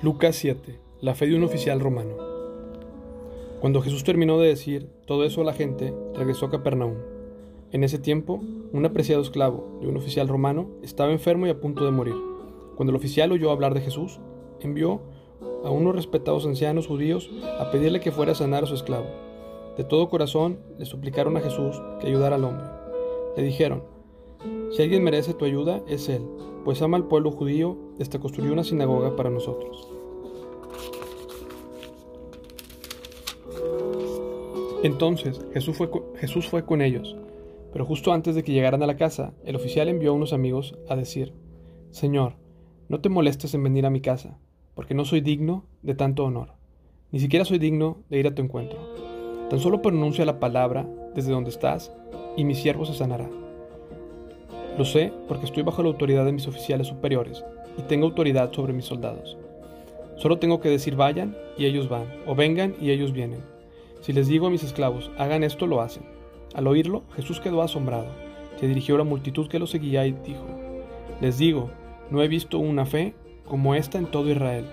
[0.00, 0.78] Lucas 7.
[1.00, 2.14] La fe de un oficial romano.
[3.60, 6.94] Cuando Jesús terminó de decir todo eso a la gente, regresó a Capernaum.
[7.72, 8.40] En ese tiempo,
[8.72, 12.14] un apreciado esclavo de un oficial romano estaba enfermo y a punto de morir.
[12.76, 14.20] Cuando el oficial oyó hablar de Jesús,
[14.60, 15.00] envió
[15.64, 17.28] a unos respetados ancianos judíos
[17.58, 19.06] a pedirle que fuera a sanar a su esclavo.
[19.76, 22.66] De todo corazón le suplicaron a Jesús que ayudara al hombre.
[23.36, 23.82] Le dijeron,
[24.70, 26.22] si alguien merece tu ayuda, es él,
[26.64, 29.88] pues ama al pueblo judío hasta construyó una sinagoga para nosotros.
[34.82, 37.16] Entonces Jesús fue, Jesús fue con ellos,
[37.72, 40.76] pero justo antes de que llegaran a la casa, el oficial envió a unos amigos
[40.88, 41.32] a decir,
[41.90, 42.34] Señor,
[42.88, 44.38] no te molestes en venir a mi casa,
[44.74, 46.52] porque no soy digno de tanto honor,
[47.10, 48.78] ni siquiera soy digno de ir a tu encuentro.
[49.50, 51.92] Tan solo pronuncia la palabra desde donde estás,
[52.36, 53.28] y mi siervo se sanará.
[54.78, 57.44] Lo sé porque estoy bajo la autoridad de mis oficiales superiores
[57.76, 59.36] y tengo autoridad sobre mis soldados.
[60.18, 63.40] Solo tengo que decir vayan y ellos van, o vengan y ellos vienen.
[64.02, 66.04] Si les digo a mis esclavos, hagan esto, lo hacen.
[66.54, 68.06] Al oírlo, Jesús quedó asombrado.
[68.60, 70.46] Se dirigió a la multitud que lo seguía y dijo,
[71.20, 71.70] Les digo,
[72.10, 73.14] no he visto una fe
[73.46, 74.66] como esta en todo Israel.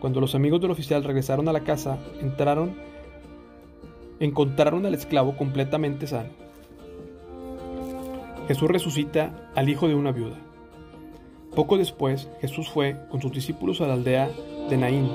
[0.00, 2.76] Cuando los amigos del oficial regresaron a la casa, entraron,
[4.20, 6.43] encontraron al esclavo completamente sano.
[8.46, 10.36] Jesús resucita al hijo de una viuda.
[11.54, 14.28] Poco después, Jesús fue con sus discípulos a la aldea
[14.68, 15.08] de Naín,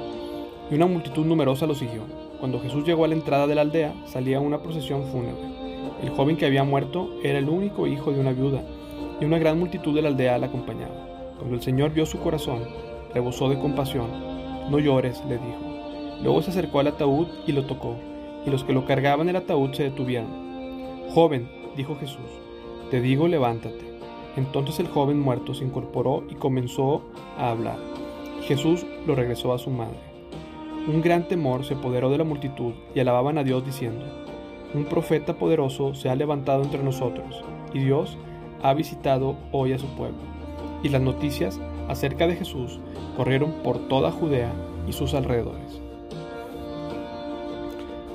[0.72, 2.02] y una multitud numerosa lo siguió.
[2.40, 5.44] Cuando Jesús llegó a la entrada de la aldea, salía una procesión fúnebre.
[6.02, 8.64] El joven que había muerto era el único hijo de una viuda,
[9.22, 11.36] y una gran multitud de la aldea la acompañaba.
[11.38, 12.64] Cuando el Señor vio su corazón,
[13.14, 14.08] rebosó de compasión.
[14.72, 16.20] No llores, le dijo.
[16.24, 17.96] Luego se acercó al ataúd y lo tocó,
[18.44, 20.30] y los que lo cargaban el ataúd se detuvieron.
[21.14, 22.49] Joven, dijo Jesús,
[22.90, 23.90] te digo, levántate.
[24.36, 27.04] Entonces el joven muerto se incorporó y comenzó
[27.38, 27.78] a hablar.
[28.44, 30.00] Jesús lo regresó a su madre.
[30.88, 34.06] Un gran temor se apoderó de la multitud y alababan a Dios diciendo,
[34.74, 38.18] Un profeta poderoso se ha levantado entre nosotros, y Dios
[38.64, 40.18] ha visitado hoy a su pueblo.
[40.82, 42.80] Y las noticias acerca de Jesús
[43.18, 44.52] corrieron por toda Judea
[44.88, 45.82] y sus alrededores.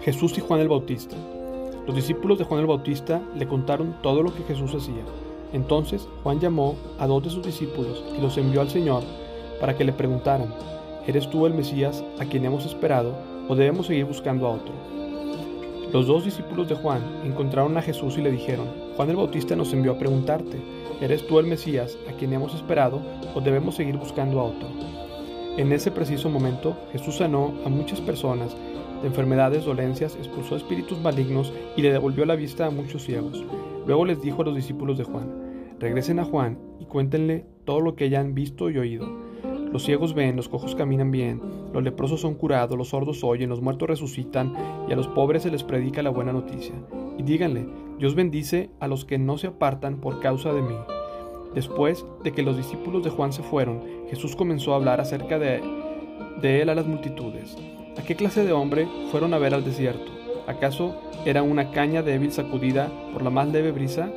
[0.02, 1.16] Jesús y Juan el Bautista.
[1.86, 5.04] Los discípulos de Juan el Bautista le contaron todo lo que Jesús hacía.
[5.52, 9.02] Entonces Juan llamó a dos de sus discípulos y los envió al Señor
[9.60, 10.54] para que le preguntaran,
[11.06, 13.14] ¿eres tú el Mesías a quien hemos esperado
[13.48, 14.72] o debemos seguir buscando a otro?
[15.92, 19.72] Los dos discípulos de Juan encontraron a Jesús y le dijeron, Juan el Bautista nos
[19.74, 20.60] envió a preguntarte,
[21.02, 23.00] ¿eres tú el Mesías a quien hemos esperado
[23.34, 24.68] o debemos seguir buscando a otro?
[25.58, 28.56] En ese preciso momento Jesús sanó a muchas personas
[29.04, 33.44] de enfermedades, dolencias, expulsó espíritus malignos y le devolvió la vista a muchos ciegos.
[33.86, 37.96] Luego les dijo a los discípulos de Juan, regresen a Juan y cuéntenle todo lo
[37.96, 39.06] que hayan visto y oído.
[39.70, 41.42] Los ciegos ven, los cojos caminan bien,
[41.74, 44.54] los leprosos son curados, los sordos oyen, los muertos resucitan
[44.88, 46.74] y a los pobres se les predica la buena noticia.
[47.18, 47.66] Y díganle,
[47.98, 50.76] Dios bendice a los que no se apartan por causa de mí.
[51.54, 55.60] Después de que los discípulos de Juan se fueron, Jesús comenzó a hablar acerca de,
[56.40, 57.54] de él a las multitudes.
[57.96, 60.10] ¿A qué clase de hombre fueron a ver al desierto?
[60.48, 64.10] ¿Acaso era una caña débil sacudida por la más leve brisa?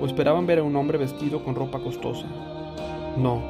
[0.00, 2.26] ¿O esperaban ver a un hombre vestido con ropa costosa?
[3.18, 3.42] No,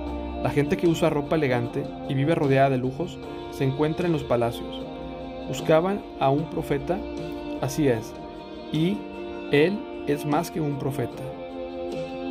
[0.42, 3.18] la gente que usa ropa elegante y vive rodeada de lujos
[3.52, 4.82] se encuentra en los palacios.
[5.46, 6.98] Buscaban a un profeta,
[7.60, 8.12] así es,
[8.72, 8.98] y
[9.52, 9.78] él
[10.08, 11.22] es más que un profeta.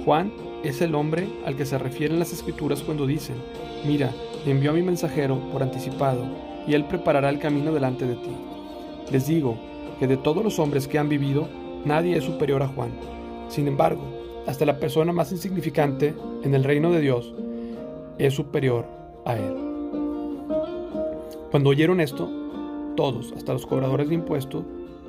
[0.04, 0.34] Juan
[0.64, 3.38] es el hombre al que se refieren las escrituras cuando dicen,
[3.86, 4.12] mira,
[4.46, 6.26] envió a mi mensajero por anticipado
[6.68, 8.30] y Él preparará el camino delante de ti.
[9.12, 9.58] Les digo
[10.00, 11.48] que de todos los hombres que han vivido,
[11.86, 12.92] nadie es superior a Juan.
[13.48, 14.02] Sin embargo,
[14.46, 16.14] hasta la persona más insignificante
[16.44, 17.34] en el reino de Dios
[18.18, 18.86] es superior
[19.26, 19.56] a Él.
[21.50, 22.30] Cuando oyeron esto,
[22.96, 24.66] todos, hasta los cobradores de impuestos,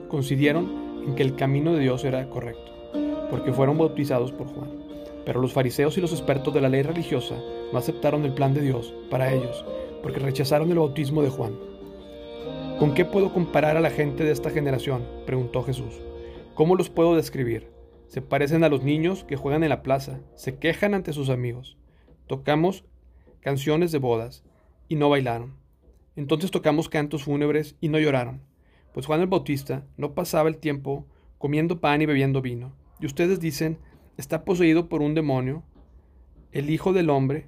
[0.09, 2.73] coincidieron en que el camino de Dios era correcto,
[3.31, 4.71] porque fueron bautizados por Juan.
[5.25, 7.35] Pero los fariseos y los expertos de la ley religiosa
[7.73, 9.65] no aceptaron el plan de Dios para ellos
[10.09, 11.53] porque rechazaron el bautismo de Juan.
[12.79, 15.07] ¿Con qué puedo comparar a la gente de esta generación?
[15.27, 16.01] preguntó Jesús.
[16.55, 17.69] ¿Cómo los puedo describir?
[18.07, 21.77] Se parecen a los niños que juegan en la plaza, se quejan ante sus amigos.
[22.27, 22.87] Tocamos
[23.41, 24.45] canciones de bodas
[24.89, 25.59] y no bailaron.
[26.17, 28.41] Entonces tocamos cantos fúnebres y no lloraron.
[28.95, 31.05] Pues Juan el Bautista no pasaba el tiempo
[31.37, 32.73] comiendo pan y bebiendo vino.
[32.99, 33.77] Y ustedes dicen,
[34.17, 35.65] está poseído por un demonio.
[36.51, 37.47] El Hijo del Hombre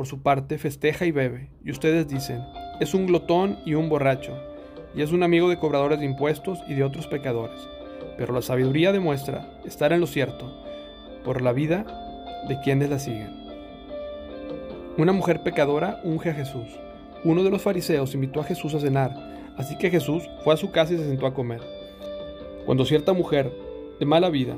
[0.00, 2.40] por su parte, festeja y bebe, y ustedes dicen,
[2.80, 4.32] es un glotón y un borracho,
[4.94, 7.60] y es un amigo de cobradores de impuestos y de otros pecadores.
[8.16, 10.50] Pero la sabiduría demuestra estar en lo cierto,
[11.22, 11.84] por la vida
[12.48, 13.28] de quienes la siguen.
[14.96, 16.68] Una mujer pecadora unge a Jesús.
[17.22, 19.12] uno de los fariseos invitó a Jesús a cenar,
[19.58, 21.60] así que Jesús fue a su casa y se sentó a comer.
[22.64, 23.52] Cuando cierta mujer
[23.98, 24.56] de mala vida,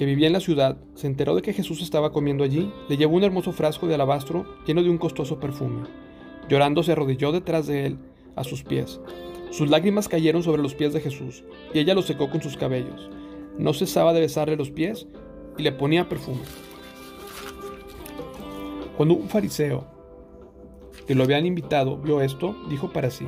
[0.00, 3.16] que vivía en la ciudad, se enteró de que Jesús estaba comiendo allí, le llevó
[3.16, 5.82] un hermoso frasco de alabastro lleno de un costoso perfume.
[6.48, 7.98] Llorando se arrodilló detrás de él,
[8.34, 8.98] a sus pies.
[9.50, 11.44] Sus lágrimas cayeron sobre los pies de Jesús,
[11.74, 13.10] y ella los secó con sus cabellos.
[13.58, 15.06] No cesaba de besarle los pies
[15.58, 16.44] y le ponía perfume.
[18.96, 19.84] Cuando un fariseo
[21.06, 23.26] que lo habían invitado vio esto, dijo para sí,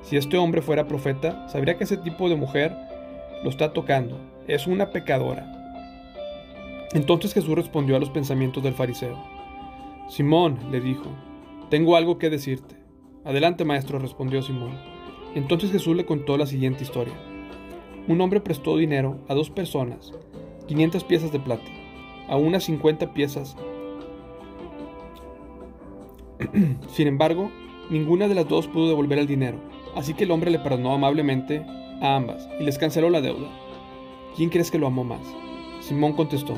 [0.00, 2.74] si este hombre fuera profeta, sabría que ese tipo de mujer
[3.44, 4.18] lo está tocando,
[4.48, 5.59] es una pecadora.
[6.92, 9.16] Entonces Jesús respondió a los pensamientos del fariseo.
[10.08, 11.06] Simón, le dijo,
[11.68, 12.76] tengo algo que decirte.
[13.24, 14.76] Adelante, maestro, respondió Simón.
[15.36, 17.14] Entonces Jesús le contó la siguiente historia.
[18.08, 20.12] Un hombre prestó dinero a dos personas,
[20.66, 21.70] 500 piezas de plata,
[22.28, 23.56] a unas 50 piezas.
[26.88, 27.52] Sin embargo,
[27.88, 29.58] ninguna de las dos pudo devolver el dinero,
[29.94, 31.64] así que el hombre le perdonó amablemente
[32.00, 33.48] a ambas y les canceló la deuda.
[34.34, 35.20] ¿Quién crees que lo amó más?
[35.80, 36.54] Simón contestó,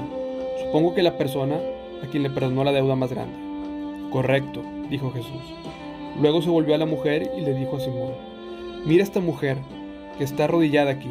[0.72, 1.60] supongo que la persona
[2.02, 3.36] a quien le perdonó la deuda más grande.
[4.10, 5.42] Correcto, dijo Jesús.
[6.19, 8.14] Luego se volvió a la mujer y le dijo a Simón,
[8.86, 9.58] mira esta mujer
[10.16, 11.10] que está arrodillada aquí.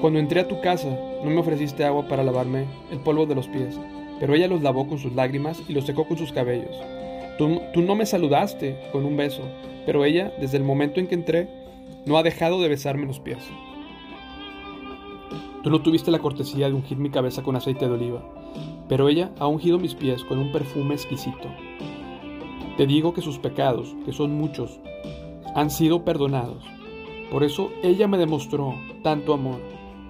[0.00, 0.88] Cuando entré a tu casa
[1.22, 3.78] no me ofreciste agua para lavarme el polvo de los pies,
[4.18, 6.74] pero ella los lavó con sus lágrimas y los secó con sus cabellos.
[7.36, 9.42] Tú, tú no me saludaste con un beso,
[9.84, 11.48] pero ella, desde el momento en que entré,
[12.06, 13.44] no ha dejado de besarme los pies.
[15.62, 18.22] Tú no tuviste la cortesía de ungir mi cabeza con aceite de oliva,
[18.88, 21.48] pero ella ha ungido mis pies con un perfume exquisito.
[22.76, 24.78] Te digo que sus pecados, que son muchos,
[25.56, 26.62] han sido perdonados.
[27.32, 29.60] Por eso ella me demostró tanto amor.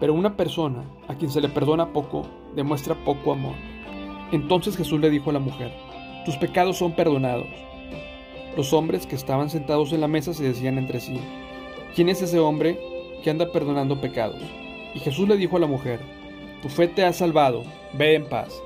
[0.00, 2.22] Pero una persona a quien se le perdona poco,
[2.54, 3.54] demuestra poco amor.
[4.30, 5.72] Entonces Jesús le dijo a la mujer,
[6.26, 7.48] tus pecados son perdonados.
[8.54, 11.18] Los hombres que estaban sentados en la mesa se decían entre sí,
[11.94, 12.78] ¿quién es ese hombre
[13.24, 14.42] que anda perdonando pecados?
[14.94, 16.00] Y Jesús le dijo a la mujer,
[16.62, 17.64] tu fe te ha salvado,
[17.94, 18.62] ve en paz.